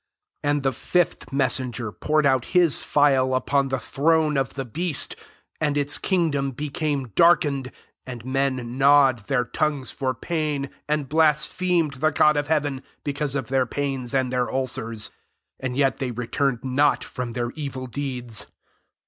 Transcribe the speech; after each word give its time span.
10 0.41 0.49
And 0.49 0.63
the 0.63 0.73
fifth 0.73 1.27
meaaenger 1.27 1.91
poured 1.91 2.25
out 2.25 2.45
his 2.57 2.81
phial 2.81 3.35
upon 3.35 3.67
the 3.67 3.77
throne 3.77 4.35
of 4.35 4.55
the 4.55 4.65
beast: 4.65 5.15
and 5.59 5.77
its 5.77 5.99
kingdom 5.99 6.49
became 6.53 7.09
darkened: 7.09 7.71
and 8.03 8.25
men 8.25 8.79
gnawed 8.79 9.19
their 9.27 9.45
tongues 9.45 9.91
for 9.91 10.15
pain; 10.15 10.63
11 10.65 10.77
and 10.89 11.07
blasphemed 11.09 11.93
the 12.01 12.09
God 12.09 12.35
of 12.35 12.47
heaven, 12.47 12.81
because 13.03 13.35
of 13.35 13.49
their 13.49 13.67
pains 13.67 14.11
and 14.11 14.33
their 14.33 14.49
ulcers; 14.51 15.11
and 15.59 15.75
yet 15.75 15.97
they 15.97 16.09
returned 16.09 16.63
not 16.63 17.03
from 17.03 17.33
their 17.33 17.51
evil 17.51 17.85
deeds. 17.85 18.47